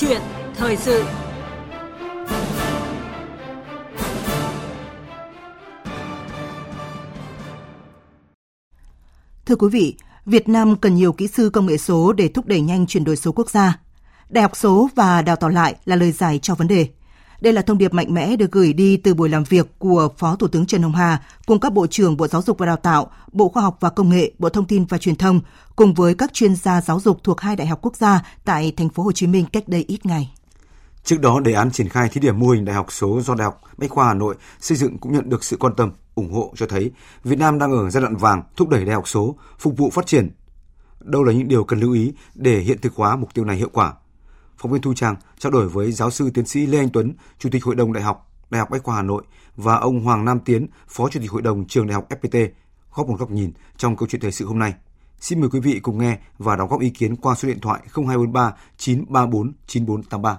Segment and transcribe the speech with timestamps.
[0.00, 0.20] chuyện
[0.56, 1.04] thời sự
[9.46, 12.60] Thưa quý vị, Việt Nam cần nhiều kỹ sư công nghệ số để thúc đẩy
[12.60, 13.78] nhanh chuyển đổi số quốc gia.
[14.28, 16.88] Đại học số và đào tạo lại là lời giải cho vấn đề.
[17.40, 20.36] Đây là thông điệp mạnh mẽ được gửi đi từ buổi làm việc của Phó
[20.36, 23.10] Thủ tướng Trần Hồng Hà cùng các Bộ trưởng Bộ Giáo dục và Đào tạo,
[23.32, 25.40] Bộ Khoa học và Công nghệ, Bộ Thông tin và Truyền thông
[25.76, 28.88] cùng với các chuyên gia giáo dục thuộc hai đại học quốc gia tại thành
[28.88, 30.32] phố Hồ Chí Minh cách đây ít ngày.
[31.04, 33.44] Trước đó, đề án triển khai thí điểm mô hình đại học số do Đại
[33.44, 36.52] học Bách khoa Hà Nội xây dựng cũng nhận được sự quan tâm, ủng hộ
[36.56, 36.90] cho thấy
[37.24, 40.06] Việt Nam đang ở giai đoạn vàng thúc đẩy đại học số, phục vụ phát
[40.06, 40.30] triển.
[41.00, 43.70] Đâu là những điều cần lưu ý để hiện thực hóa mục tiêu này hiệu
[43.72, 43.92] quả?
[44.60, 47.48] Phóng viên Thu Trang trao đổi với giáo sư tiến sĩ Lê Anh Tuấn, Chủ
[47.52, 49.22] tịch Hội đồng Đại học Đại học Bách khoa Hà Nội
[49.56, 52.48] và ông Hoàng Nam Tiến, Phó Chủ tịch Hội đồng Trường Đại học FPT
[52.94, 54.74] góp một góc nhìn trong câu chuyện thời sự hôm nay.
[55.20, 57.80] Xin mời quý vị cùng nghe và đóng góp ý kiến qua số điện thoại
[57.92, 60.38] 0243 934 9483.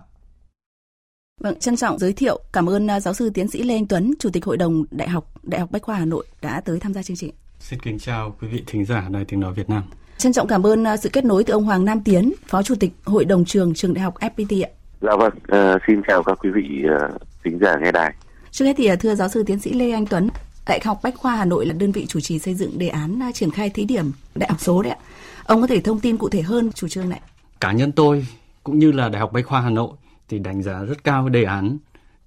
[1.40, 4.14] Vâng, trân trọng giới thiệu, cảm ơn à, giáo sư tiến sĩ Lê Anh Tuấn,
[4.20, 6.94] Chủ tịch Hội đồng Đại học Đại học Bách khoa Hà Nội đã tới tham
[6.94, 7.32] gia chương trình.
[7.60, 9.84] Xin kính chào quý vị thính giả Đài Tiếng Nói Việt Nam.
[10.22, 12.76] Trân trọng cảm ơn à, sự kết nối từ ông Hoàng Nam Tiến, Phó Chủ
[12.80, 14.70] tịch Hội đồng trường Trường Đại học FPT ạ.
[15.02, 18.14] Dạ vâng, uh, xin chào các quý vị uh, thính giả nghe đài.
[18.52, 20.30] Trước hết thì uh, thưa giáo sư tiến sĩ Lê Anh Tuấn,
[20.68, 23.20] Đại học Bách khoa Hà Nội là đơn vị chủ trì xây dựng đề án
[23.30, 24.98] uh, triển khai thí điểm đại học số đấy ạ.
[25.46, 27.22] Ông có thể thông tin cụ thể hơn chủ trương này?
[27.60, 28.26] Cá nhân tôi
[28.64, 29.92] cũng như là Đại học Bách khoa Hà Nội
[30.30, 31.78] thì đánh giá rất cao đề án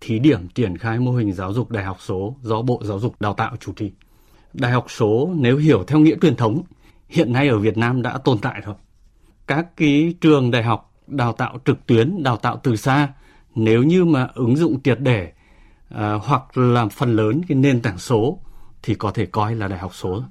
[0.00, 3.14] thí điểm triển khai mô hình giáo dục đại học số do Bộ Giáo dục
[3.20, 3.92] Đào tạo chủ trì.
[4.52, 6.62] Đại học số nếu hiểu theo nghĩa truyền thống
[7.08, 8.74] hiện nay ở Việt Nam đã tồn tại rồi.
[9.46, 13.08] Các cái trường đại học đào tạo trực tuyến, đào tạo từ xa
[13.54, 15.32] nếu như mà ứng dụng triệt để
[15.88, 18.38] à, hoặc là phần lớn cái nền tảng số
[18.82, 20.22] thì có thể coi là đại học số.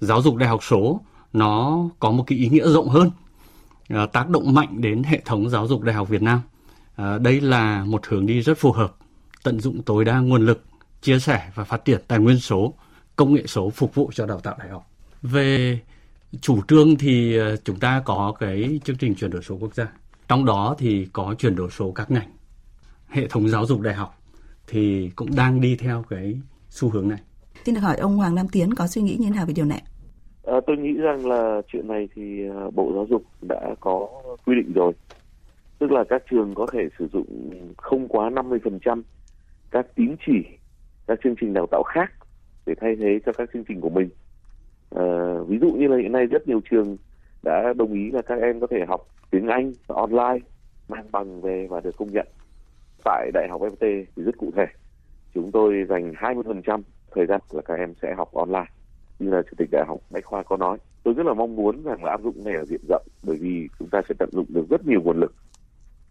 [0.00, 1.00] Giáo dục đại học số
[1.32, 3.10] nó có một cái ý nghĩa rộng hơn,
[3.88, 6.40] à, tác động mạnh đến hệ thống giáo dục đại học Việt Nam.
[6.96, 8.94] À, đây là một hướng đi rất phù hợp,
[9.42, 10.64] tận dụng tối đa nguồn lực,
[11.02, 12.74] chia sẻ và phát triển tài nguyên số,
[13.16, 14.91] công nghệ số phục vụ cho đào tạo đại học.
[15.22, 15.78] Về
[16.40, 19.86] chủ trương thì ờ, chúng ta có cái chương trình chuyển đổi số quốc gia.
[20.28, 22.28] Trong đó thì có chuyển đổi số các ngành.
[23.08, 24.18] Hệ thống giáo dục đại học
[24.66, 27.18] thì cũng đang đi theo cái xu hướng này.
[27.64, 29.64] Xin được hỏi ông Hoàng Nam Tiến có suy nghĩ như thế nào về điều
[29.64, 29.82] này?
[30.46, 34.08] À, tôi nghĩ rằng là chuyện này thì ờ, Bộ Giáo dục đã có
[34.46, 34.92] quy định rồi.
[35.78, 39.02] Tức là các trường có thể sử dụng không quá 50%
[39.70, 40.32] các tín chỉ,
[41.06, 42.12] các chương trình đào tạo khác
[42.66, 44.08] để thay thế cho các chương trình của mình.
[44.92, 46.96] Uh, ví dụ như là hiện nay rất nhiều trường
[47.42, 50.38] đã đồng ý là các em có thể học tiếng Anh online
[50.88, 52.26] mang bằng về và được công nhận.
[53.04, 54.66] Tại Đại học FPT thì rất cụ thể.
[55.34, 56.82] Chúng tôi dành 20%
[57.14, 58.66] thời gian là các em sẽ học online.
[59.18, 60.78] Như là Chủ tịch Đại học Bách Khoa có nói.
[61.02, 63.68] Tôi rất là mong muốn rằng là áp dụng này ở diện rộng bởi vì
[63.78, 65.34] chúng ta sẽ tận dụng được rất nhiều nguồn lực.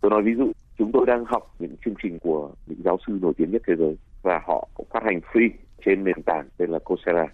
[0.02, 3.20] Tôi nói ví dụ, chúng tôi đang học những chương trình của những giáo sư
[3.22, 5.50] nổi tiếng nhất thế giới và họ cũng phát hành free
[5.86, 7.28] trên nền tảng tên là Coursera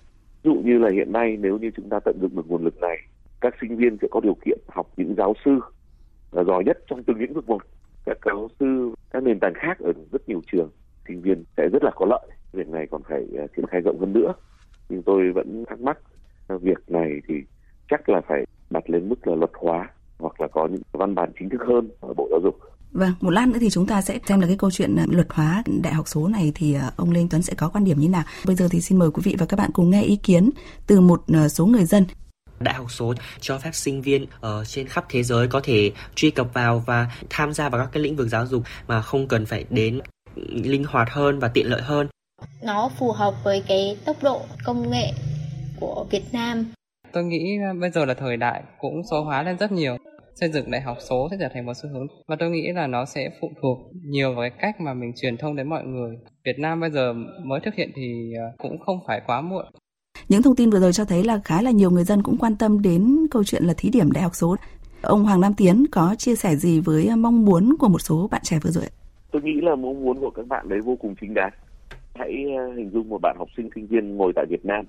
[0.47, 2.97] dụ như là hiện nay nếu như chúng ta tận dụng được nguồn lực này,
[3.41, 5.59] các sinh viên sẽ có điều kiện học những giáo sư
[6.31, 7.61] à, giỏi nhất trong từng lĩnh vực một.
[8.05, 10.69] Các giáo sư, các nền tảng khác ở rất nhiều trường,
[11.07, 12.27] sinh viên sẽ rất là có lợi.
[12.53, 14.33] Việc này còn phải à, triển khai rộng hơn nữa.
[14.89, 15.97] Nhưng tôi vẫn thắc mắc
[16.47, 17.35] à, việc này thì
[17.89, 21.31] chắc là phải đặt lên mức là luật hóa hoặc là có những văn bản
[21.39, 22.59] chính thức hơn ở Bộ Giáo dục
[22.97, 25.27] Vâng, một lát nữa thì chúng ta sẽ xem là cái câu chuyện ờ, luật
[25.29, 27.99] hóa đại học số này thì ờ, ông Lê Anh Tuấn sẽ có quan điểm
[27.99, 28.23] như nào.
[28.45, 30.49] Bây giờ thì xin mời quý vị và các bạn cùng nghe ý kiến
[30.87, 32.05] từ một ờ, số người dân.
[32.59, 36.31] Đại học số cho phép sinh viên ở trên khắp thế giới có thể truy
[36.31, 39.45] cập vào và tham gia vào các cái lĩnh vực giáo dục mà không cần
[39.45, 39.99] phải đến
[40.49, 42.07] linh hoạt hơn và tiện lợi hơn.
[42.63, 45.11] Nó phù hợp với cái tốc độ công nghệ
[45.79, 46.65] của Việt Nam.
[47.11, 49.97] Tôi nghĩ bây giờ là thời đại cũng số hóa lên rất nhiều
[50.39, 52.07] xây dựng đại học số sẽ trở thành một xu hướng.
[52.27, 55.37] Và tôi nghĩ là nó sẽ phụ thuộc nhiều vào cái cách mà mình truyền
[55.37, 56.17] thông đến mọi người.
[56.45, 59.65] Việt Nam bây giờ mới thực hiện thì ờ, cũng không phải quá muộn.
[60.29, 62.55] Những thông tin vừa rồi cho thấy là khá là nhiều người dân cũng quan
[62.55, 64.55] tâm đến câu chuyện là thí điểm đại học số.
[65.01, 68.41] Ông Hoàng Nam Tiến có chia sẻ gì với mong muốn của một số bạn
[68.43, 68.85] trẻ vừa rồi
[69.31, 71.51] tôi nghĩ là mong muốn của các bạn đấy vô cùng chính đáng.
[72.15, 74.85] Hãy ờ, hình dung một bạn học sinh sinh viên ngồi tại Việt Nam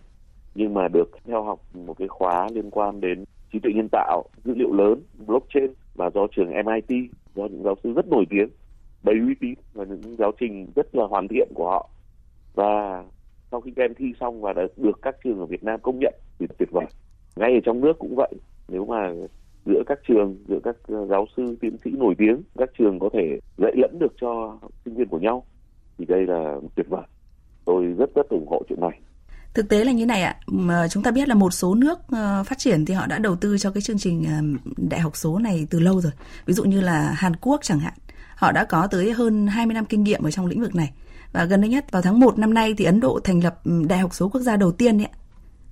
[0.55, 4.25] nhưng mà được theo học một cái khóa liên quan đến trí tuệ nhân tạo,
[4.45, 8.49] dữ liệu lớn, blockchain và do trường MIT, do những giáo sư rất nổi tiếng,
[9.03, 11.91] đầy uy tín và những giáo trình rất là hoàn thiện của họ.
[12.55, 13.05] Và
[13.51, 15.99] sau khi các em thi xong và đã được các trường ở Việt Nam công
[15.99, 16.87] nhận thì tuyệt vời.
[17.37, 18.33] Ngay ở trong nước cũng vậy.
[18.69, 19.13] Nếu mà
[19.67, 23.09] giữa các trường, giữa các ờ, giáo sư, tiến sĩ nổi tiếng, các trường có
[23.13, 25.45] thể dạy lẫn được cho sinh viên của nhau
[25.99, 27.03] thì đây là tuyệt vời.
[27.65, 29.01] Tôi rất rất ủng hộ chuyện này.
[29.59, 32.45] Thực tế là như này ạ, mà chúng ta biết là một số nước ờ,
[32.45, 35.39] phát triển thì họ đã đầu tư cho cái chương trình ờ, đại học số
[35.39, 36.13] này từ lâu rồi.
[36.47, 37.93] Ví dụ như là Hàn Quốc chẳng hạn,
[38.35, 40.93] họ đã có tới hơn 20 năm kinh nghiệm ở trong lĩnh vực này.
[41.33, 43.83] Và gần đây nhất vào tháng 1 năm nay thì Ấn Độ thành lập ừ,
[43.89, 45.09] đại học số quốc gia đầu tiên ấy.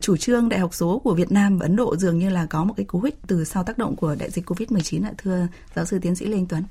[0.00, 2.64] Chủ trương đại học số của Việt Nam và Ấn Độ dường như là có
[2.64, 5.84] một cái cú hích từ sau tác động của đại dịch Covid-19 ạ, thưa giáo
[5.84, 6.64] sư tiến sĩ Lê Anh Tuấn.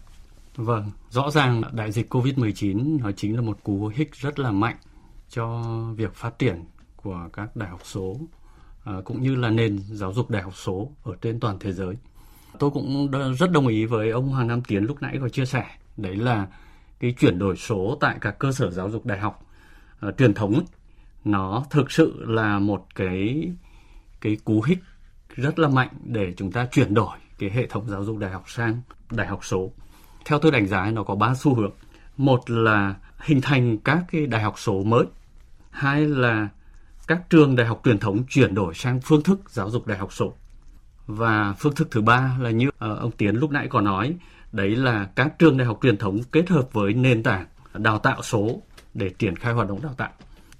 [0.56, 4.76] Vâng, rõ ràng đại dịch Covid-19 nó chính là một cú hích rất là mạnh
[5.30, 5.64] cho
[5.96, 6.64] việc phát triển
[7.06, 8.16] của các đại học số
[8.84, 11.96] à, cũng như là nền giáo dục đại học số ở trên toàn thế giới.
[12.60, 15.66] Tôi cũng rất đồng ý với ông Hoàng Nam Tiến lúc nãy có chia sẻ,
[15.98, 16.48] đấy là
[17.00, 19.46] cái chuyển đổi số tại các cơ sở giáo dục đại học
[20.08, 20.66] uh, truyền thống ấy,
[21.26, 23.52] nó thực sự là một cái
[24.22, 24.80] cái cú hích
[25.36, 28.44] rất là mạnh để chúng ta chuyển đổi cái hệ thống giáo dục đại học
[28.48, 28.82] sang
[29.12, 29.72] đại học số.
[30.26, 31.72] Theo tôi đánh giá nó có ba xu hướng.
[32.18, 35.06] Một là hình thành các cái đại học số mới.
[35.70, 36.50] Hai là
[37.08, 40.14] các trường đại học truyền thống chuyển đổi sang phương thức giáo dục đại học
[40.14, 40.34] số.
[41.08, 44.16] Và phương thức thứ ba là như ờ, ông Tiến lúc nãy có nói,
[44.52, 48.22] đấy là các trường đại học truyền thống kết hợp với nền tảng đào tạo
[48.22, 48.62] số
[48.94, 50.12] để triển khai hoạt động đào tạo.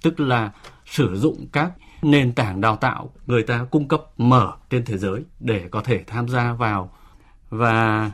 [0.02, 0.52] Tức là
[0.86, 1.72] sử dụng các
[2.02, 6.04] nền tảng đào tạo người ta cung cấp mở trên thế giới để có thể
[6.06, 6.92] tham gia vào
[7.50, 8.10] và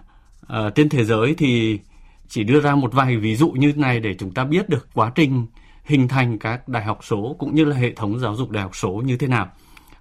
[0.46, 1.80] uh, trên thế giới thì
[2.28, 5.12] chỉ đưa ra một vài ví dụ như này để chúng ta biết được quá
[5.14, 5.46] trình
[5.84, 8.76] hình thành các đại học số cũng như là hệ thống giáo dục đại học
[8.76, 9.48] số như thế nào.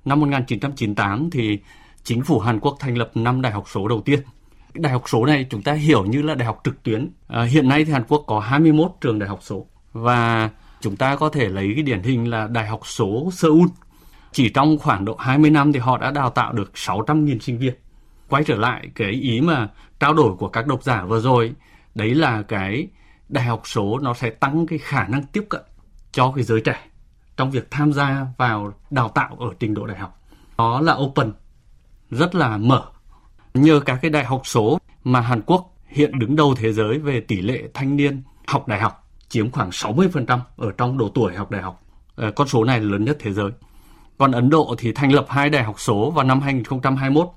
[0.06, 1.60] Năm 1998 thì
[2.04, 4.20] chính phủ Hàn Quốc thành lập năm đại học số đầu tiên.
[4.74, 7.10] Đại học số này chúng ta hiểu như là đại học trực tuyến.
[7.28, 10.50] À, hiện nay thì Hàn Quốc có 21 trường đại học số và
[10.82, 13.68] chúng ta có thể lấy cái điển hình là đại học số Seoul.
[14.32, 17.74] Chỉ trong khoảng độ 20 năm thì họ đã đào tạo được 600.000 sinh viên.
[18.30, 19.68] Quay trở lại cái ý mà
[20.00, 21.54] trao đổi của các độc giả vừa rồi,
[21.96, 22.88] đấy là cái
[23.30, 25.62] đại học số nó sẽ tăng cái khả năng tiếp cận
[26.12, 26.88] cho cái giới trẻ
[27.38, 30.20] trong việc tham gia vào đào tạo ở trình độ đại học.
[30.58, 31.34] Đó là open,
[32.12, 32.84] rất là mở.
[33.54, 37.22] Nhờ các cái đại học số mà Hàn Quốc hiện đứng đầu thế giới về
[37.22, 41.52] tỷ lệ thanh niên học đại học, chiếm khoảng 60% ở trong độ tuổi học
[41.52, 41.84] đại học.
[42.16, 43.52] Ờ, con số này là lớn nhất thế giới.
[44.18, 47.28] Còn Ấn Độ thì thành lập hai đại học số vào năm 2021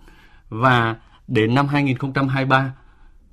[0.48, 0.96] và
[1.28, 2.72] đến năm 2023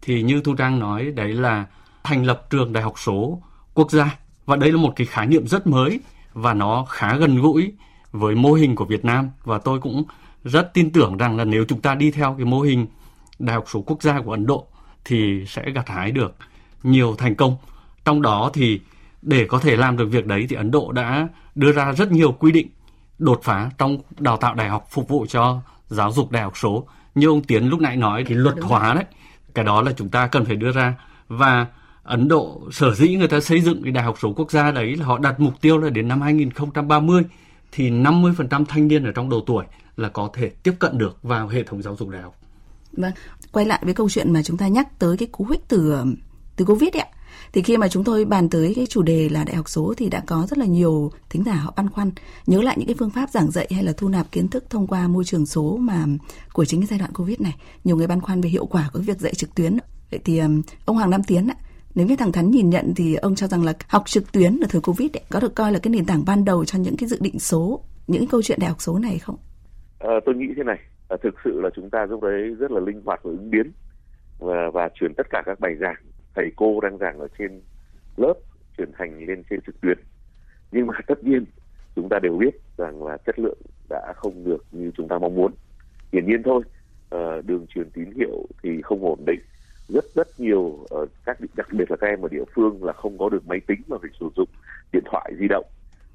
[0.01, 1.65] thì như Thu Trang nói đấy là
[2.03, 3.41] thành lập trường đại học số
[3.73, 5.99] quốc gia và đây là một cái khái niệm rất mới
[6.33, 7.73] và nó khá gần gũi
[8.11, 10.03] với mô hình của Việt Nam và tôi cũng
[10.43, 12.87] rất tin tưởng rằng là nếu chúng ta đi theo cái mô hình
[13.39, 14.67] đại học số quốc gia của Ấn Độ
[15.05, 16.35] thì sẽ gặt hái được
[16.83, 17.55] nhiều thành công.
[18.05, 18.79] Trong đó thì
[19.21, 22.31] để có thể làm được việc đấy thì Ấn Độ đã đưa ra rất nhiều
[22.31, 22.67] quy định
[23.19, 26.87] đột phá trong đào tạo đại học phục vụ cho giáo dục đại học số.
[27.15, 29.05] Như ông Tiến lúc nãy nói thì luật hóa đấy,
[29.53, 30.93] cái đó là chúng ta cần phải đưa ra
[31.27, 31.67] và
[32.03, 34.95] Ấn Độ sở dĩ người ta xây dựng cái đại học số quốc gia đấy
[34.95, 37.23] là họ đặt mục tiêu là đến năm 2030
[37.71, 39.65] thì 50% thanh niên ở trong độ tuổi
[39.97, 42.35] là có thể tiếp cận được vào hệ thống giáo dục đại học.
[42.91, 43.11] Vâng,
[43.51, 46.15] quay lại với câu chuyện mà chúng ta nhắc tới cái cú hích từ um,
[46.55, 47.07] từ Covid ấy ạ.
[47.53, 50.09] Thì khi mà chúng tôi bàn tới cái chủ đề là đại học số thì
[50.09, 52.11] đã có rất là nhiều thính giả họ băn khoăn
[52.47, 54.87] nhớ lại những cái phương pháp giảng dạy hay là thu nạp kiến thức thông
[54.87, 56.17] qua môi trường số mà um,
[56.53, 57.55] của chính cái giai đoạn Covid này.
[57.83, 59.77] Nhiều người băn khoăn về hiệu quả của việc dạy trực tuyến.
[60.11, 61.55] Vậy thì um, ông Hoàng Nam Tiến ạ,
[61.95, 64.67] nếu như thẳng thắn nhìn nhận thì ông cho rằng là học trực tuyến ở
[64.69, 67.09] thời Covid ấy, có được coi là cái nền tảng ban đầu cho những cái
[67.09, 69.37] dự định số, những câu chuyện đại học số này không?
[69.99, 70.79] À, tôi nghĩ thế này,
[71.09, 73.71] à, thực sự là chúng ta lúc đấy rất là linh hoạt và ứng biến
[74.39, 75.95] và, và chuyển tất cả các bài giảng
[76.35, 77.61] thầy cô đang giảng ở trên
[78.17, 78.33] lớp
[78.77, 79.97] chuyển thành lên trên trực tuyến.
[80.71, 81.45] Nhưng mà tất nhiên
[81.95, 83.57] chúng ta đều biết rằng là chất lượng
[83.89, 85.51] đã không được như chúng ta mong muốn.
[86.13, 86.63] Hiển nhiên thôi,
[87.09, 89.39] ờ, đường truyền tín hiệu thì không ổn định
[89.93, 93.17] rất rất nhiều ở các đặc biệt là các em ở địa phương là không
[93.17, 94.49] có được máy tính mà phải sử dụng
[94.93, 95.65] điện thoại di động.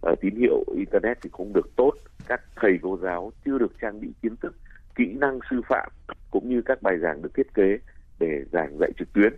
[0.01, 1.93] Ở tín hiệu internet thì không được tốt.
[2.27, 4.55] Các thầy cô giáo chưa được trang bị kiến thức,
[4.95, 5.93] kỹ năng sư phạm
[6.31, 7.79] cũng như các bài giảng được thiết kế
[8.19, 9.33] để giảng dạy trực tuyến.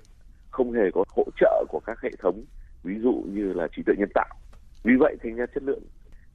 [0.51, 2.45] Không hề có hỗ trợ của các hệ thống,
[2.83, 4.37] ví dụ như là trí tuệ nhân tạo.
[4.83, 5.83] Vì vậy thành ra chất lượng.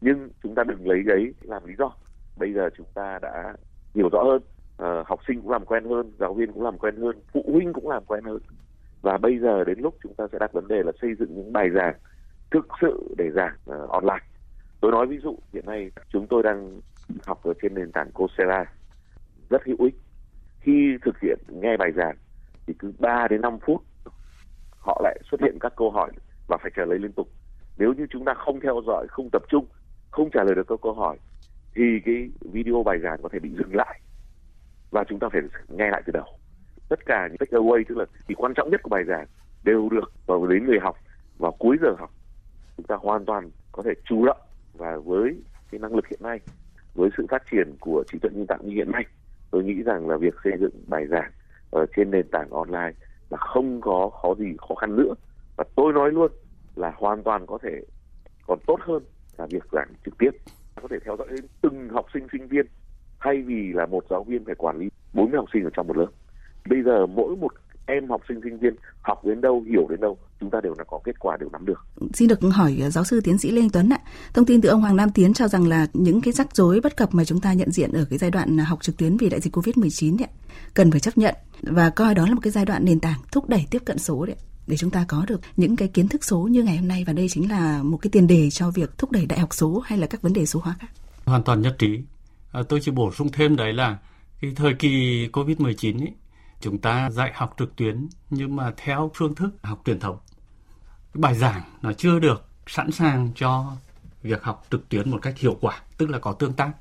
[0.02, 1.92] Nhưng chúng ta đừng lấy đấy làm lý do.
[2.38, 3.54] Bây giờ chúng ta đã
[3.96, 4.42] hiểu rõ hơn
[4.82, 7.74] uh, học sinh cũng làm quen hơn giáo viên cũng làm quen hơn phụ huynh
[7.74, 8.40] cũng làm quen hơn.
[9.02, 11.54] Và bây giờ đến lúc chúng ta sẽ đặt vấn đề là xây dựng những
[11.54, 11.96] bài giảng
[12.52, 14.26] thực sự để giảng uh, online.
[14.82, 16.80] Tôi nói ví dụ hiện nay chúng tôi đang
[17.26, 18.66] học ở trên nền tảng Coursera
[19.50, 19.96] rất hữu ích.
[20.60, 22.16] Khi thực hiện nghe bài giảng
[22.68, 23.82] thì cứ 3 đến 5 phút
[24.80, 26.12] họ lại xuất hiện các câu hỏi
[26.48, 27.28] và phải trả lời liên tục.
[27.78, 29.66] Nếu như chúng ta không theo dõi không tập trung
[30.12, 31.18] không trả lời được các câu hỏi
[31.76, 34.00] thì cái video bài giảng có thể bị dừng lại
[34.94, 36.26] và chúng ta phải nghe lại từ đầu.
[36.90, 39.28] Tất cả những take away, tức là thì quan trọng nhất của bài giảng,
[39.64, 40.98] đều được vào đến người học,
[41.38, 42.12] vào cuối giờ học.
[42.78, 44.38] Chúng ta hoàn toàn có thể chủ động
[44.74, 45.36] và với
[45.72, 46.40] cái năng lực hiện nay,
[46.94, 49.06] với sự phát triển của trí tuệ nhân tạo như hiện nay,
[49.52, 51.32] tôi nghĩ rằng là việc xây dựng bài giảng
[51.72, 52.92] ở trên nền tảng online
[53.30, 55.14] là không có khó gì, khó khăn nữa.
[55.58, 56.32] Và tôi nói luôn
[56.76, 57.82] là hoàn toàn có thể
[58.48, 59.04] còn tốt hơn
[59.38, 60.32] là việc giảng trực tiếp.
[60.82, 62.66] Có thể theo dõi đến từng học sinh sinh viên
[63.24, 65.98] thay vì là một giáo viên phải quản lý 40 học sinh ở trong một
[65.98, 66.08] lớp
[66.70, 67.54] bây giờ mỗi một
[67.86, 70.84] em học sinh sinh viên học đến đâu hiểu đến đâu chúng ta đều là
[70.84, 71.86] có kết quả đều nắm được.
[72.14, 74.00] Xin được hỏi giáo sư tiến sĩ Lê Anh Tuấn ạ.
[74.34, 76.98] Thông tin từ ông Hoàng Nam Tiến cho rằng là những cái rắc rối bất
[76.98, 79.40] cập mà chúng ta nhận diện ở cái giai đoạn học trực tuyến vì đại
[79.40, 80.28] dịch Covid-19 đấy,
[80.74, 83.50] cần phải chấp nhận và coi đó là một cái giai đoạn nền tảng thúc
[83.50, 84.36] đẩy tiếp cận số đấy
[84.68, 87.14] để chúng ta có được những cái kiến thức số như ngày hôm nay và
[87.14, 89.98] đây chính là một cái tiền đề cho việc thúc đẩy đại học số hay
[89.98, 90.88] là các vấn đề số hóa khác.
[91.26, 92.00] Hoàn toàn nhất trí.
[92.54, 93.98] À, tôi chỉ bổ sung thêm đấy là
[94.42, 96.14] cái thời kỳ Covid-19 ấy,
[96.62, 100.18] chúng ta dạy học trực tuyến nhưng mà theo phương thức học truyền thống.
[101.14, 103.72] Cái bài giảng nó chưa được sẵn sàng cho
[104.22, 106.72] việc học trực tuyến một cách hiệu quả, tức là có tương tác.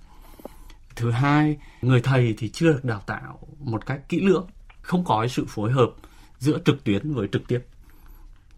[0.96, 4.46] Thứ hai, người thầy thì chưa được đào tạo một cách kỹ lưỡng,
[4.82, 5.90] không có sự phối hợp
[6.38, 7.60] giữa trực tuyến với trực tiếp.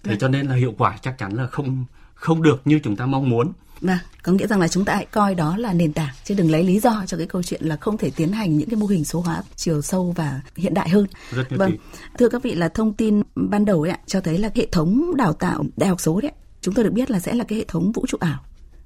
[0.02, 0.18] Thế vâng.
[0.18, 1.84] cho nên là hiệu quả chắc chắn là không
[2.24, 3.52] không được như chúng ta mong muốn.
[3.80, 6.50] Vâng, có nghĩa rằng là chúng ta hãy coi đó là nền tảng chứ đừng
[6.50, 8.86] lấy lý do cho cái câu chuyện là không thể tiến hành những cái mô
[8.86, 11.06] hình số hóa chiều sâu và hiện đại hơn.
[11.30, 11.78] Rất vâng, tỷ.
[12.18, 15.16] thưa các vị là thông tin ban đầu ấy ạ cho thấy là hệ thống
[15.16, 17.64] đào tạo đại học số đấy chúng tôi được biết là sẽ là cái hệ
[17.68, 18.40] thống vũ trụ ảo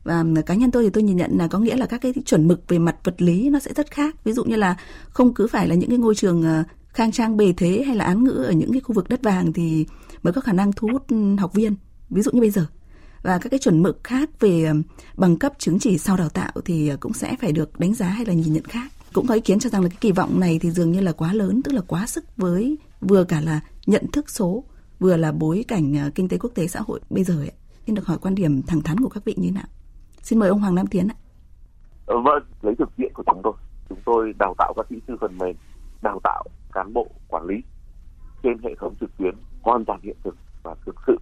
[0.04, 2.48] và cá nhân tôi thì tôi nhìn nhận là có nghĩa là các cái chuẩn
[2.48, 4.76] mực về mặt vật lý nó sẽ rất khác ví dụ như là
[5.10, 8.04] không cứ phải là những cái ngôi trường ờ, khang trang bề thế hay là
[8.04, 9.86] án ngữ ở những cái khu vực đất vàng thì
[10.22, 11.06] mới có khả năng thu hút
[11.38, 11.74] học viên
[12.10, 12.66] ví dụ như bây giờ
[13.28, 14.74] và các cái chuẩn mực khác về ờ,
[15.16, 18.06] bằng cấp chứng chỉ sau đào tạo thì ờ, cũng sẽ phải được đánh giá
[18.06, 18.92] hay là nhìn nhận khác.
[19.12, 21.12] Cũng có ý kiến cho rằng là cái kỳ vọng này thì dường như là
[21.12, 24.64] quá lớn, tức là quá sức với vừa cả là nhận thức số,
[24.98, 27.52] vừa là bối cảnh ờ, kinh tế quốc tế xã hội bây giờ ấy.
[27.86, 29.68] xin được hỏi quan điểm thẳng thắn của các vị như thế nào?
[30.22, 31.16] Xin mời ông Hoàng Nam Tiến ạ.
[32.06, 33.52] Vâng lấy thực tiễn của chúng tôi
[33.88, 35.56] chúng tôi đào tạo các kỹ sư phần mềm,
[36.02, 37.54] đào tạo cán bộ quản lý
[38.42, 41.18] trên hệ thống trực tuyến hoàn toàn hiện thực và thực sự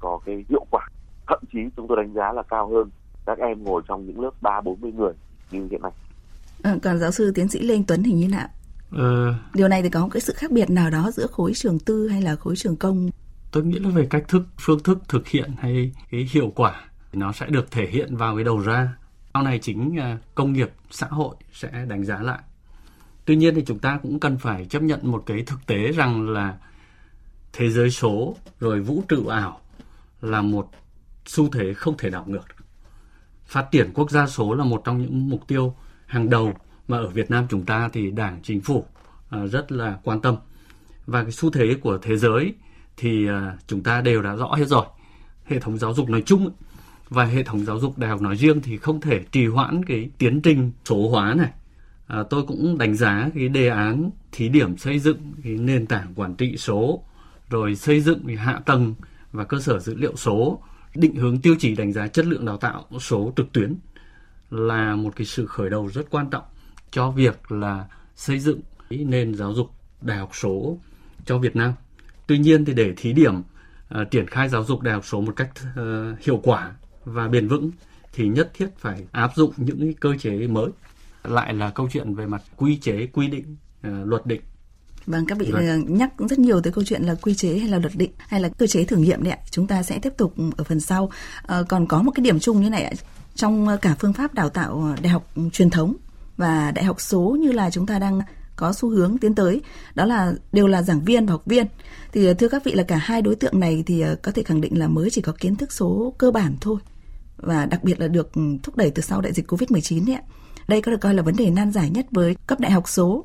[0.00, 0.88] có cái hiệu quả
[1.28, 2.90] thậm chí chúng tôi đánh giá là cao hơn
[3.26, 5.12] các em ngồi trong những lớp ba bốn mươi người
[5.50, 5.92] như hiện nay.
[6.62, 8.48] À, còn giáo sư tiến sĩ Lê Anh Tuấn thì như nào?
[8.90, 9.34] Ờ...
[9.54, 12.08] Điều này thì có một cái sự khác biệt nào đó giữa khối trường tư
[12.08, 13.10] hay là khối trường công?
[13.50, 17.32] Tôi nghĩ là về cách thức, phương thức thực hiện hay cái hiệu quả nó
[17.32, 18.96] sẽ được thể hiện vào cái đầu ra.
[19.34, 22.38] Sau này chính à, công nghiệp xã hội sẽ đánh giá lại.
[23.24, 26.28] Tuy nhiên thì chúng ta cũng cần phải chấp nhận một cái thực tế rằng
[26.28, 26.58] là
[27.52, 29.60] thế giới số rồi vũ trụ ảo
[30.20, 30.70] là một
[31.26, 32.44] xu thế không thể đảo ngược.
[33.46, 35.76] Phát triển quốc gia số là một trong những mục tiêu
[36.06, 36.54] hàng đầu
[36.88, 38.84] mà ở Việt Nam chúng ta thì Đảng, Chính phủ
[39.30, 40.36] à, rất là quan tâm.
[41.06, 42.54] Và cái xu thế của thế giới
[42.96, 44.84] thì à, chúng ta đều đã rõ hết rồi.
[45.44, 46.50] Hệ thống giáo dục nói chung
[47.08, 50.10] và hệ thống giáo dục đại học nói riêng thì không thể trì hoãn cái
[50.18, 51.50] tiến trình số hóa này.
[52.06, 56.12] À, tôi cũng đánh giá cái đề án thí điểm xây dựng cái nền tảng
[56.14, 57.04] quản trị số
[57.50, 58.94] rồi xây dựng cái hạ tầng
[59.32, 60.62] và cơ sở dữ liệu số
[60.94, 63.76] định hướng tiêu chí đánh giá chất lượng đào tạo số trực tuyến
[64.50, 66.44] là một cái sự khởi đầu rất quan trọng
[66.90, 68.60] cho việc là xây dựng
[68.90, 69.70] nền giáo dục
[70.00, 70.78] đại học số
[71.24, 71.72] cho Việt Nam.
[72.26, 75.36] Tuy nhiên thì để thí điểm uh, triển khai giáo dục đại học số một
[75.36, 76.72] cách uh, hiệu quả
[77.04, 77.70] và bền vững
[78.12, 80.70] thì nhất thiết phải áp dụng những cơ chế mới.
[81.24, 83.56] Lại là câu chuyện về mặt quy chế, quy định,
[83.88, 84.40] uh, luật định
[85.06, 85.98] Vâng, các vị vâng.
[85.98, 88.48] nhắc rất nhiều tới câu chuyện là quy chế hay là luật định hay là
[88.48, 89.38] cơ chế thử nghiệm đấy ạ.
[89.50, 91.10] Chúng ta sẽ tiếp tục ở phần sau.
[91.46, 92.92] À, còn có một cái điểm chung như này ạ.
[93.34, 95.96] Trong cả phương pháp đào tạo đại học truyền thống
[96.36, 98.20] và đại học số như là chúng ta đang
[98.56, 99.60] có xu hướng tiến tới
[99.94, 101.66] đó là đều là giảng viên và học viên
[102.12, 104.60] thì thưa các vị là cả hai đối tượng này thì ờ, có thể khẳng
[104.60, 106.76] định là mới chỉ có kiến thức số cơ bản thôi
[107.36, 108.30] và đặc biệt là được
[108.62, 110.22] thúc đẩy từ sau đại dịch Covid-19 đấy ạ.
[110.68, 113.24] Đây có được coi là vấn đề nan giải nhất với cấp đại học số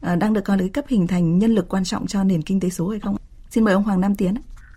[0.00, 2.60] Ờ, đang được coi là cấp hình thành nhân lực quan trọng cho nền kinh
[2.60, 3.16] tế số hay không?
[3.50, 4.34] Xin mời ông Hoàng Nam Tiến.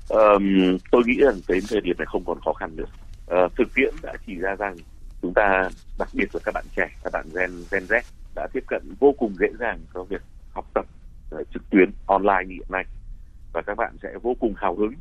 [0.10, 2.86] Um, tôi nghĩ rằng đến thời điểm này không còn khó khăn nữa.
[3.24, 4.76] Uh, thực tiễn đã chỉ ra rằng
[5.22, 8.02] chúng ta đặc biệt là các bạn trẻ, các bạn Gen Gen Z
[8.36, 10.22] đã tiếp cận vô cùng dễ dàng cho việc
[10.54, 10.86] học tập
[11.36, 12.86] uh, trực tuyến online như hiện nay
[13.54, 14.94] và các bạn sẽ vô cùng hào hứng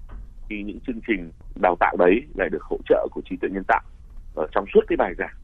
[0.48, 3.64] khi những chương trình đào tạo đấy lại được hỗ trợ của trí tuệ nhân
[3.68, 3.82] tạo
[4.34, 5.36] ở trong suốt cái bài giảng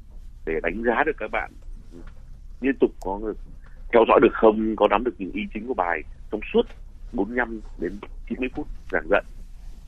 [0.46, 1.52] để đánh giá được các bạn
[2.60, 3.20] liên tục có
[3.92, 6.62] theo dõi được không có nắm được những ý chính của bài trong suốt
[7.12, 7.92] 45 đến
[8.28, 9.22] 90 phút giảng dạy.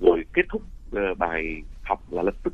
[0.01, 0.63] Rồi kết thúc
[0.97, 2.53] uh, bài học là lập tức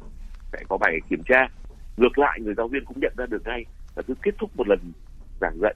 [0.52, 1.48] sẽ có bài kiểm tra.
[1.96, 3.64] Ngược lại người giáo viên cũng nhận ra được ngay
[3.96, 4.78] là cứ kết thúc một lần
[5.40, 5.74] giảng dạy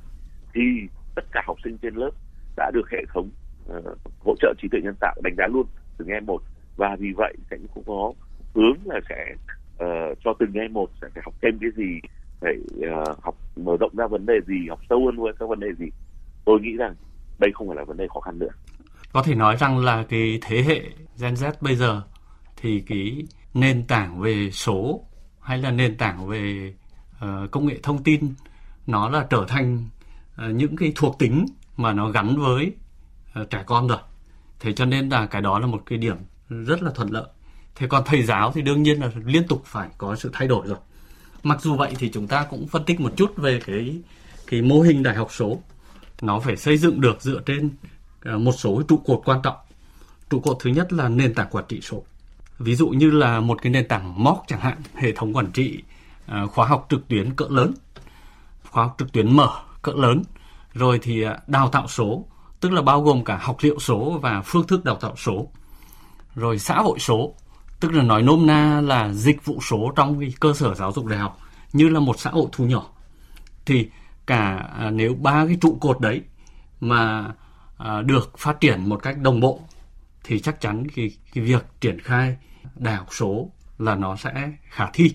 [0.55, 0.61] thì
[1.15, 2.11] tất cả học sinh trên lớp
[2.57, 3.31] đã được hệ thống
[3.77, 5.67] uh, hỗ trợ trí tuệ nhân tạo đánh giá luôn
[5.99, 6.43] từng em một.
[6.77, 8.13] Và vì vậy sẽ cũng có
[8.55, 9.35] hướng là sẽ
[9.85, 12.01] uh, cho từng em một sẽ phải học thêm cái gì
[12.41, 15.61] phải uh, học mở rộng ra vấn đề gì học sâu hơn với các vấn
[15.61, 15.87] đề gì.
[16.45, 16.95] Tôi nghĩ rằng
[17.39, 18.49] đây không phải là vấn đề khó khăn nữa.
[19.13, 20.83] Có thể nói rằng là cái thế hệ
[21.21, 22.03] Gen Z bây giờ
[22.57, 23.23] thì cái
[23.55, 25.05] nền tảng về số
[25.41, 26.75] hay là nền tảng về
[27.25, 28.35] uh, công nghệ thông tin
[28.87, 29.85] nó là trở thành
[30.47, 32.73] uh, những cái thuộc tính mà nó gắn với
[33.41, 33.99] uh, trẻ con rồi.
[34.61, 36.17] Thế cho nên là cái đó là một cái điểm
[36.49, 37.27] rất là thuận lợi.
[37.75, 40.67] Thế còn thầy giáo thì đương nhiên là liên tục phải có sự thay đổi
[40.67, 40.79] rồi
[41.43, 44.01] mặc dù vậy thì chúng ta cũng phân tích một chút về cái
[44.47, 45.59] cái mô hình đại học số.
[46.21, 47.71] Nó phải xây dựng được dựa trên
[48.25, 49.57] ờ, một số trụ cột quan trọng.
[50.31, 52.03] Trụ cột thứ nhất là nền tảng quản trị số.
[52.59, 55.83] Ví dụ như là một cái nền tảng MOOC chẳng hạn, hệ thống quản trị
[56.27, 57.75] ờ, khóa học trực tuyến cỡ lớn,
[58.71, 59.51] khóa học trực tuyến mở
[59.83, 60.23] cỡ lớn.
[60.75, 62.25] Rồi thì ờ, đào tạo số,
[62.61, 65.49] tức là bao gồm cả học liệu số và phương thức đào tạo số.
[66.35, 67.35] Rồi xã hội số
[67.81, 71.07] tức là nói nôm na là dịch vụ số trong cái cơ sở giáo dục
[71.07, 71.39] đại học
[71.73, 72.87] như là một xã hội thu nhỏ
[73.67, 73.89] thì
[74.27, 76.23] cả à, nếu ba cái trụ cột đấy
[76.81, 77.33] mà
[77.79, 79.61] à, được phát triển một cách đồng bộ
[80.25, 82.37] thì chắc chắn cái, cái việc triển khai
[82.77, 85.15] đại học số là nó sẽ khả thi.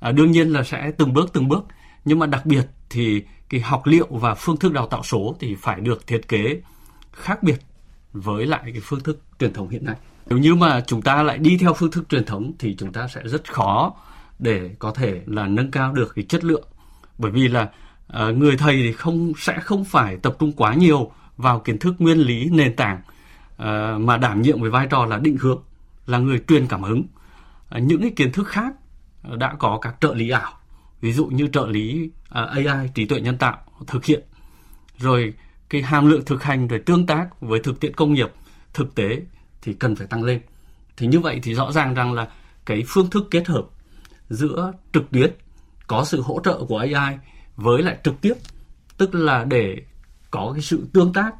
[0.00, 1.64] À, đương nhiên là sẽ từng bước từng bước,
[2.04, 5.54] nhưng mà đặc biệt thì cái học liệu và phương thức đào tạo số thì
[5.54, 6.60] phải được thiết kế
[7.12, 7.58] khác biệt
[8.12, 9.96] với lại cái phương thức truyền thống hiện nay.
[10.26, 13.08] Nếu như mà chúng ta lại đi theo phương thức truyền thống thì chúng ta
[13.08, 13.94] sẽ rất khó
[14.38, 16.64] để có thể là nâng cao được cái chất lượng.
[17.18, 17.70] Bởi vì là
[18.12, 21.94] uh, người thầy thì không sẽ không phải tập trung quá nhiều vào kiến thức
[21.98, 23.00] nguyên lý nền tảng
[23.54, 25.62] uh, mà đảm nhiệm với vai trò là định hướng
[26.06, 27.02] là người truyền cảm hứng
[27.76, 28.72] Uh, những cái kiến thức khác
[29.36, 30.52] đã có các trợ lý ảo
[31.00, 34.22] ví dụ như trợ lý uh, AI trí tuệ nhân tạo thực hiện
[34.98, 35.34] rồi
[35.68, 38.32] cái hàm lượng thực hành rồi tương tác với thực tiễn công nghiệp
[38.74, 39.22] thực tế
[39.66, 40.40] thì cần phải tăng lên
[40.96, 42.28] thì như vậy thì rõ ràng rằng là
[42.66, 43.66] cái phương thức kết hợp
[44.28, 45.30] giữa trực tuyến,
[45.86, 47.16] có sự hỗ trợ của AI
[47.56, 48.34] với lại trực tiếp,
[48.96, 49.76] tức là để
[50.30, 51.34] có cái sự tương tác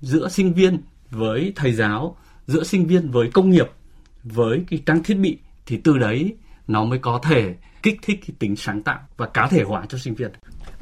[0.00, 3.70] giữa sinh viên với thầy giáo, giữa sinh viên với công nghiệp,
[4.22, 8.36] với cái trang thiết bị, thì từ đấy nó mới có thể kích thích cái
[8.38, 10.30] tính sáng tạo và cá thể hóa cho sinh viên.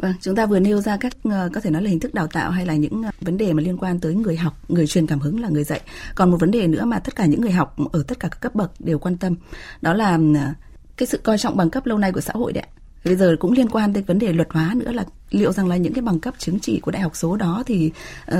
[0.00, 2.26] Vâng, chúng ta vừa nêu ra các ờ, có thể nói là hình thức đào
[2.26, 5.06] tạo hay là những ờ, vấn đề mà liên quan tới người học, người truyền
[5.06, 5.80] cảm hứng là người dạy.
[6.14, 8.40] Còn một vấn đề nữa mà tất cả những người học ở tất cả các
[8.40, 9.36] cấp bậc đều quan tâm,
[9.80, 10.52] đó là ờ,
[10.96, 12.64] cái sự coi trọng bằng cấp lâu nay của xã hội đấy
[13.04, 15.76] Bây giờ cũng liên quan tới vấn đề luật hóa nữa là liệu rằng là
[15.76, 17.92] những cái bằng cấp chứng chỉ của đại học số đó thì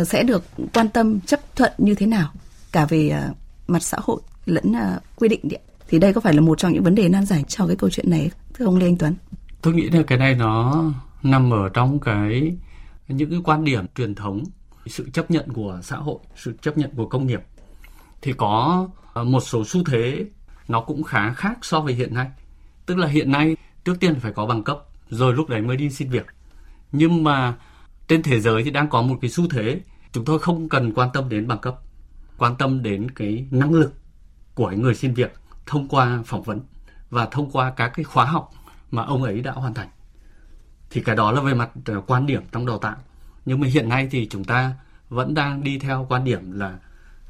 [0.06, 0.44] sẽ được
[0.74, 2.30] quan tâm chấp thuận như thế nào
[2.72, 3.22] cả về
[3.66, 6.72] mặt xã hội lẫn uh, quy định điện thì đây có phải là một trong
[6.72, 9.14] những vấn đề nan giải cho cái câu chuyện này thưa ông Lê Anh Tuấn?
[9.62, 10.84] Tôi nghĩ là cái này nó
[11.22, 12.56] nằm ở trong cái,
[13.08, 14.44] những cái quan điểm truyền thống,
[14.86, 17.40] sự chấp nhận của xã hội, sự chấp nhận của công nghiệp.
[18.22, 20.24] Thì có ờ, một số xu thế
[20.68, 22.30] nó cũng khá khác so với hiện nay.
[22.86, 24.78] Tức là hiện nay trước tiên phải có bằng cấp,
[25.08, 26.26] rồi lúc đấy mới đi xin việc.
[26.92, 27.56] Nhưng mà
[28.08, 29.80] trên thế giới thì đang có một cái xu thế,
[30.12, 31.76] chúng tôi không cần quan tâm đến bằng cấp,
[32.38, 33.94] quan tâm đến cái năng lực
[34.54, 35.34] của người xin việc
[35.66, 36.60] thông qua phỏng vấn
[37.10, 38.50] và thông qua các cái khóa học
[38.90, 39.88] mà ông ấy đã hoàn thành.
[40.90, 42.96] Thì cái đó là về mặt uh, quan điểm trong đào tạo.
[43.44, 44.72] Nhưng mà hiện nay thì chúng ta
[45.08, 46.78] vẫn đang đi theo quan điểm là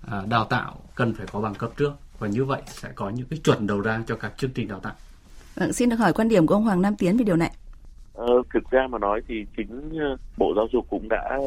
[0.06, 3.26] uh, đào tạo cần phải có bằng cấp trước và như vậy sẽ có những
[3.30, 4.92] cái chuẩn đầu ra cho các chương trình đào tạo.
[5.56, 7.50] Vâng, xin được hỏi quan điểm của ông Hoàng Nam Tiến về điều này.
[8.14, 11.38] Ờ, thực ra mà nói thì chính ờ, Bộ Giáo dục cũng đã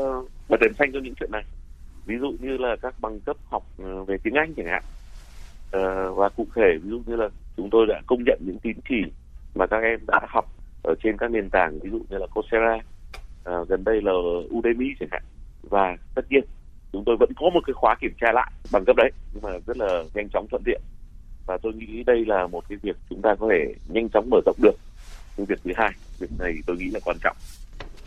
[0.49, 1.43] bật đèn xanh cho những chuyện này.
[2.05, 3.63] Ví dụ như là các bằng cấp học
[4.07, 4.83] về tiếng Anh chẳng hạn
[5.77, 8.77] uh, và cụ thể ví dụ như là chúng tôi đã công nhận những tín
[8.89, 9.11] chỉ
[9.55, 10.45] mà các em đã học
[10.83, 12.77] ở trên các nền tảng ví dụ như là Coursera
[13.43, 14.11] à, gần đây là
[14.57, 15.23] Udemy chẳng hạn.
[15.69, 16.43] Và tất nhiên
[16.93, 19.49] chúng tôi vẫn có một cái khóa kiểm tra lại bằng cấp đấy nhưng mà
[19.67, 20.81] rất là nhanh chóng thuận tiện.
[21.47, 24.37] Và tôi nghĩ đây là một cái việc chúng ta có thể nhanh chóng mở
[24.45, 24.75] rộng được.
[25.37, 27.37] Cái việc thứ hai việc này tôi nghĩ là quan trọng.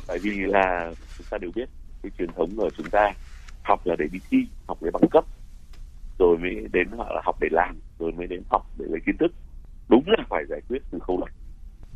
[0.06, 1.68] Tại vì là chúng ta đều biết
[2.02, 3.12] cái truyền thống của chúng ta
[3.64, 5.24] học là để đi thi học để bằng cấp
[6.18, 9.16] rồi mới đến họ là học để làm rồi mới đến học để lấy kiến
[9.16, 9.32] thức.
[9.88, 11.34] Đúng là phải giải quyết từ khâu này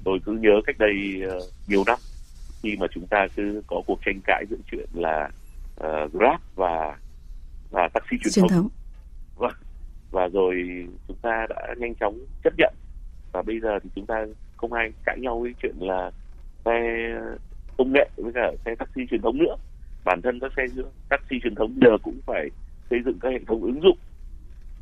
[0.04, 1.98] tôi cứ nhớ cách đây uh, nhiều năm
[2.62, 5.30] khi mà chúng ta cứ có cuộc tranh cãi giữa chuyện là
[5.80, 6.96] uh, grab và
[7.70, 8.68] và taxi truyền, truyền thống, thống.
[9.36, 9.52] Vâng.
[10.10, 10.54] và rồi
[11.08, 12.74] chúng ta đã nhanh chóng chấp nhận.
[13.32, 16.10] Và bây giờ thì chúng ta không ai cãi nhau với chuyện là
[16.64, 16.80] xe
[17.76, 19.56] công nghệ với cả xe taxi truyền thống nữa.
[20.04, 20.62] Bản thân các xe
[21.08, 22.48] taxi truyền thống giờ cũng phải
[22.90, 23.98] xây dựng các hệ thống ứng dụng.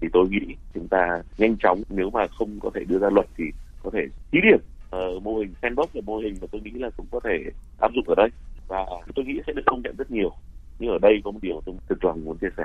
[0.01, 3.27] Thì tôi nghĩ chúng ta nhanh chóng nếu mà không có thể đưa ra luật
[3.37, 3.45] thì
[3.83, 4.59] có thể thí điểm
[4.97, 7.45] uh, mô hình sandbox là mô hình mà tôi nghĩ là cũng có thể
[7.79, 8.29] áp dụng ở đây.
[8.69, 10.33] Và tôi nghĩ sẽ được công nhận rất nhiều.
[10.79, 12.65] Nhưng ở đây có một điều tôi thực lòng muốn chia sẻ.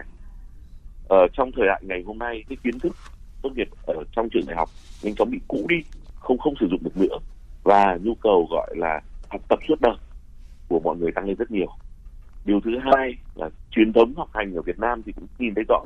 [1.10, 2.96] Ở trong thời đại ngày hôm nay cái kiến thức
[3.42, 4.70] tốt nghiệp ở trong trường đại học
[5.02, 5.76] nhanh chóng bị cũ đi
[6.16, 7.18] không không sử dụng được nữa.
[7.64, 9.96] Và nhu cầu gọi là học tập suốt đời
[10.68, 11.68] của mọi người tăng lên rất nhiều.
[12.46, 15.64] Điều thứ hai là truyền thống học hành ở Việt Nam thì cũng nhìn thấy
[15.70, 15.80] rõ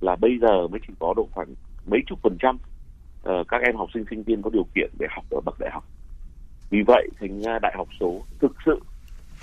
[0.00, 1.54] là bây giờ mới chỉ có độ khoảng
[1.86, 2.58] mấy chục phần trăm
[3.28, 5.70] uh, các em học sinh sinh viên có điều kiện để học ở bậc đại
[5.72, 5.84] học.
[6.70, 8.80] Vì vậy thành ra đại học số thực sự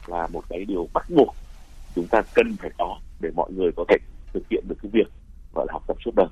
[0.07, 1.35] là một cái điều bắt buộc
[1.95, 3.97] chúng ta cần phải có để mọi người có thể
[4.33, 5.07] thực hiện được cái việc
[5.53, 6.27] gọi là học tập suốt đời.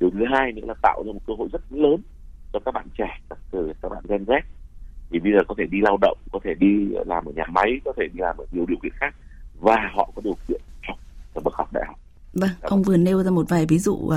[0.00, 2.02] Điều thứ hai nữa là tạo ra một cơ hội rất lớn
[2.52, 3.38] cho các bạn trẻ các,
[3.82, 4.40] các bạn Gen Z.
[5.10, 7.80] Thì bây giờ có thể đi lao động có thể đi làm ở nhà máy
[7.84, 9.14] có thể đi làm ở nhiều điều kiện khác
[9.60, 10.96] và họ có điều kiện học
[11.34, 11.96] ở bậc học đại học.
[12.32, 14.14] Vâng ông vừa nêu ra một vài ví dụ uh,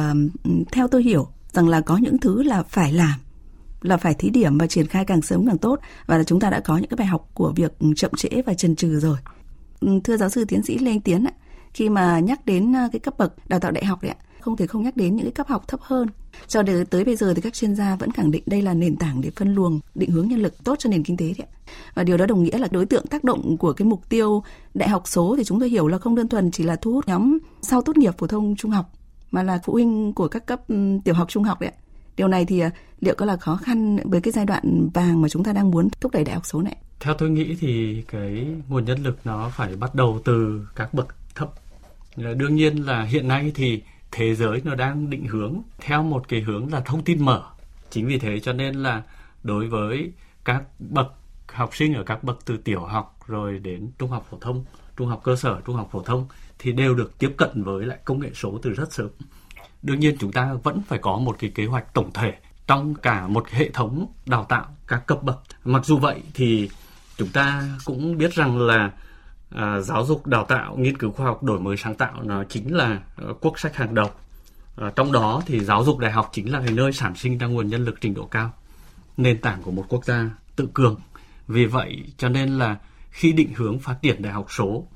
[0.72, 3.20] theo tôi hiểu rằng là có những thứ là phải làm
[3.82, 6.50] là phải thí điểm và triển khai càng sớm càng tốt và là chúng ta
[6.50, 9.18] đã có những cái bài học của việc chậm trễ và chần chừ rồi.
[9.80, 11.26] Ừ, thưa giáo sư tiến sĩ Lê Anh Tiến
[11.74, 14.58] khi mà nhắc đến à, cái cấp bậc đào tạo đại học đấy ạ, không
[14.58, 16.08] thể không nhắc đến những cái cấp học thấp hơn.
[16.48, 18.96] Cho đến tới bây giờ thì các chuyên gia vẫn khẳng định đây là nền
[18.96, 21.50] tảng để phân luồng, định hướng nhân lực tốt cho nền kinh tế đấy ạ.
[21.94, 24.90] Và điều đó đồng nghĩa là đối tượng tác động của cái mục tiêu đại
[24.90, 27.38] học số thì chúng tôi hiểu là không đơn thuần chỉ là thu hút nhóm
[27.62, 28.92] sau tốt nghiệp phổ thông trung học
[29.32, 31.80] mà là phụ huynh của các cấp ừ, tiểu học trung học đấy ạ.
[32.18, 35.30] Điều này thì à, liệu có là khó khăn với cái giai đoạn vàng mà
[35.30, 36.78] chúng ta đang muốn thúc đẩy đại học số này?
[37.00, 41.08] Theo tôi nghĩ thì cái nguồn nhân lực nó phải bắt đầu từ các bậc
[41.36, 41.50] thấp.
[42.18, 46.28] Ờ, đương nhiên là hiện nay thì thế giới nó đang định hướng theo một
[46.28, 47.44] cái hướng là thông tin mở.
[47.90, 49.04] Chính vì thế cho nên là
[49.44, 50.12] đối với
[50.46, 51.14] các bậc
[51.48, 54.66] học sinh ở các bậc từ tiểu học rồi đến trung học phổ thông,
[54.98, 56.28] trung học cơ sở, trung học phổ thông
[56.60, 59.10] thì đều được tiếp cận với lại công nghệ số từ rất sớm.
[59.82, 62.34] Đương nhiên chúng ta vẫn phải có một cái kế hoạch tổng thể
[62.68, 65.40] trong cả một hệ thống đào tạo các cấp bậc.
[65.64, 66.70] Mặc dù vậy thì
[67.18, 68.92] chúng ta cũng biết rằng là
[69.50, 72.76] à, giáo dục đào tạo nghiên cứu khoa học đổi mới sáng tạo nó chính
[72.76, 74.10] là ờ, uh, quốc sách hàng đầu.
[74.76, 77.48] À, trong đó thì giáo dục đại học chính là cái nơi sản sinh ra
[77.48, 78.54] nguồn nhân lực trình độ cao
[79.18, 80.96] nền tảng của một quốc gia tự cường.
[81.48, 82.78] Vì vậy cho nên là
[83.10, 84.88] khi định hướng phát triển đại học số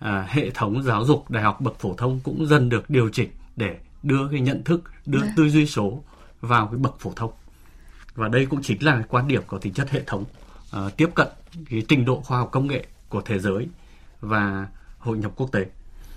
[0.00, 3.30] à, hệ thống giáo dục đại học bậc phổ thông cũng dần được điều chỉnh
[3.56, 6.02] để đưa cái nhận thức đưa tư duy số
[6.40, 7.32] vào cái bậc phổ thông
[8.14, 10.24] và đây cũng chính là quan điểm có tính chất hệ thống
[10.76, 11.28] uh, tiếp cận
[11.70, 13.68] cái trình độ khoa học công nghệ của thế giới
[14.20, 14.66] và
[14.98, 15.66] hội nhập quốc tế.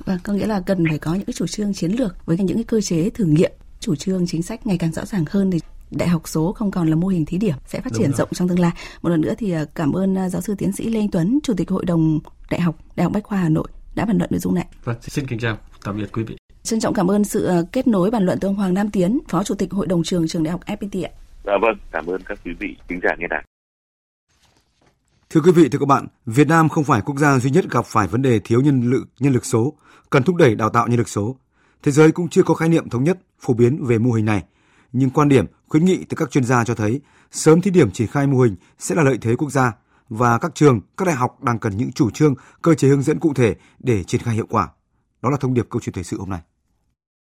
[0.05, 2.57] Vâng, có nghĩa là cần phải có những cái chủ trương chiến lược với những
[2.57, 5.59] cái cơ chế thử nghiệm, chủ trương chính sách ngày càng rõ ràng hơn thì
[5.97, 8.47] đại học số không còn là mô hình thí điểm sẽ phát triển rộng trong
[8.47, 8.71] tương lai.
[9.01, 11.39] Một lần nữa thì ờ, cảm ơn ờ, giáo sư tiến sĩ Lê Anh Tuấn,
[11.43, 14.29] chủ tịch hội đồng đại học Đại học Bách khoa Hà Nội đã bàn luận
[14.31, 14.65] nội dung này.
[14.83, 16.37] Vâng, xin kính chào, tạm biệt quý vị.
[16.63, 19.19] Trân trọng cảm ơn sự ờ, kết nối bàn luận từ ông Hoàng Nam Tiến,
[19.29, 21.11] Phó Chủ tịch Hội đồng trường Trường Đại học FPT ạ.
[21.45, 23.43] Dạ vâng, cảm ơn các quý vị khán giả nghe đài.
[25.29, 27.85] Thưa quý vị, thưa các bạn, Việt Nam không phải quốc gia duy nhất gặp
[27.85, 29.73] phải vấn đề thiếu nhân lực nhân lực số,
[30.09, 31.35] cần thúc đẩy đào tạo nhân lực số.
[31.83, 34.43] Thế giới cũng chưa có khái niệm thống nhất phổ biến về mô hình này,
[34.93, 37.01] nhưng quan điểm khuyến nghị từ các chuyên gia cho thấy
[37.31, 39.71] sớm thí điểm triển khai mô hình sẽ là lợi thế quốc gia
[40.09, 43.19] và các trường, các đại học đang cần những chủ trương, cơ chế hướng dẫn
[43.19, 44.69] cụ thể để triển khai hiệu quả.
[45.21, 46.41] Đó là thông điệp câu chuyện thời sự hôm nay.